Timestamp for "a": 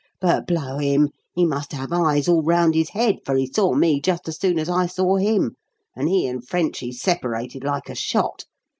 7.87-7.93